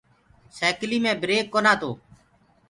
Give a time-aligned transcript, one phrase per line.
[0.57, 1.89] سيڪلي مي بِرڪ ڪونآ تو۔